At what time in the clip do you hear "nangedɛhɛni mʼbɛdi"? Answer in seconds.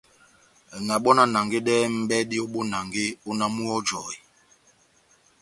1.33-2.35